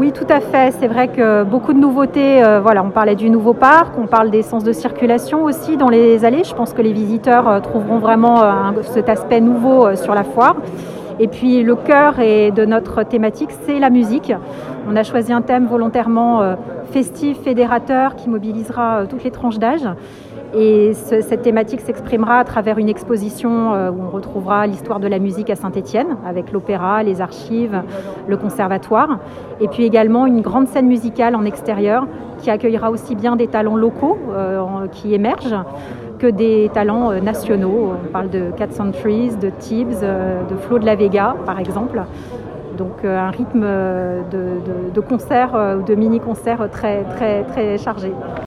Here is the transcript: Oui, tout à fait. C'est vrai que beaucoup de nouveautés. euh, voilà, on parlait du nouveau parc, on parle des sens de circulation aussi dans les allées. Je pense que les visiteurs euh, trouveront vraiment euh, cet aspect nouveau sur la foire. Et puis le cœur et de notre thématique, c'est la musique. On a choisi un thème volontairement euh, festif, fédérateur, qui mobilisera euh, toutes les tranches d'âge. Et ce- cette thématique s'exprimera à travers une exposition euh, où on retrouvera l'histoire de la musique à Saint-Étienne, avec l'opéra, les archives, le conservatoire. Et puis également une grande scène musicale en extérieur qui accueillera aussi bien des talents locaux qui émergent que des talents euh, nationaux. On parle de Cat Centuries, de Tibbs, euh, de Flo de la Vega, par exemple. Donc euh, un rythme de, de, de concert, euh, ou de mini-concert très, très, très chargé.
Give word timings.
Oui, 0.00 0.12
tout 0.12 0.26
à 0.30 0.40
fait. 0.40 0.72
C'est 0.80 0.88
vrai 0.88 1.08
que 1.08 1.44
beaucoup 1.44 1.74
de 1.74 1.78
nouveautés. 1.78 2.42
euh, 2.42 2.58
voilà, 2.58 2.82
on 2.82 2.88
parlait 2.88 3.16
du 3.16 3.28
nouveau 3.28 3.52
parc, 3.52 3.98
on 3.98 4.06
parle 4.06 4.30
des 4.30 4.40
sens 4.40 4.64
de 4.64 4.72
circulation 4.72 5.44
aussi 5.44 5.76
dans 5.76 5.90
les 5.90 6.24
allées. 6.24 6.42
Je 6.42 6.54
pense 6.54 6.72
que 6.72 6.80
les 6.80 6.94
visiteurs 6.94 7.46
euh, 7.46 7.60
trouveront 7.60 7.98
vraiment 7.98 8.42
euh, 8.42 8.48
cet 8.94 9.10
aspect 9.10 9.42
nouveau 9.42 9.94
sur 9.96 10.14
la 10.14 10.24
foire. 10.24 10.56
Et 11.22 11.28
puis 11.28 11.62
le 11.62 11.76
cœur 11.76 12.18
et 12.18 12.50
de 12.50 12.64
notre 12.64 13.02
thématique, 13.02 13.50
c'est 13.66 13.78
la 13.78 13.90
musique. 13.90 14.32
On 14.88 14.96
a 14.96 15.02
choisi 15.02 15.34
un 15.34 15.42
thème 15.42 15.66
volontairement 15.66 16.40
euh, 16.40 16.54
festif, 16.90 17.38
fédérateur, 17.42 18.16
qui 18.16 18.30
mobilisera 18.30 19.00
euh, 19.00 19.06
toutes 19.06 19.22
les 19.22 19.30
tranches 19.30 19.58
d'âge. 19.58 19.86
Et 20.54 20.94
ce- 20.94 21.20
cette 21.20 21.42
thématique 21.42 21.80
s'exprimera 21.82 22.38
à 22.38 22.44
travers 22.44 22.78
une 22.78 22.88
exposition 22.88 23.74
euh, 23.74 23.90
où 23.90 23.98
on 24.02 24.08
retrouvera 24.08 24.66
l'histoire 24.66 24.98
de 24.98 25.08
la 25.08 25.18
musique 25.18 25.50
à 25.50 25.56
Saint-Étienne, 25.56 26.16
avec 26.26 26.52
l'opéra, 26.52 27.02
les 27.02 27.20
archives, 27.20 27.82
le 28.26 28.36
conservatoire. 28.38 29.18
Et 29.60 29.68
puis 29.68 29.84
également 29.84 30.24
une 30.26 30.40
grande 30.40 30.68
scène 30.68 30.86
musicale 30.86 31.36
en 31.36 31.44
extérieur 31.44 32.06
qui 32.38 32.50
accueillera 32.50 32.90
aussi 32.90 33.14
bien 33.14 33.36
des 33.36 33.46
talents 33.46 33.76
locaux 33.76 34.16
qui 34.92 35.12
émergent 35.12 35.58
que 36.20 36.26
des 36.26 36.70
talents 36.72 37.10
euh, 37.10 37.20
nationaux. 37.20 37.94
On 38.04 38.12
parle 38.12 38.30
de 38.30 38.50
Cat 38.56 38.70
Centuries, 38.70 39.34
de 39.36 39.50
Tibbs, 39.50 40.00
euh, 40.02 40.42
de 40.48 40.56
Flo 40.56 40.78
de 40.78 40.86
la 40.86 40.94
Vega, 40.94 41.34
par 41.46 41.58
exemple. 41.58 42.02
Donc 42.76 43.04
euh, 43.04 43.18
un 43.18 43.30
rythme 43.30 43.62
de, 43.62 44.38
de, 44.38 44.94
de 44.94 45.00
concert, 45.00 45.54
euh, 45.54 45.78
ou 45.78 45.82
de 45.82 45.94
mini-concert 45.94 46.68
très, 46.70 47.02
très, 47.16 47.42
très 47.44 47.78
chargé. 47.78 48.12